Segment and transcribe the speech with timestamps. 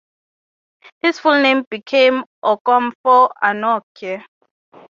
[1.03, 4.25] His full name became Okomfo Anokye.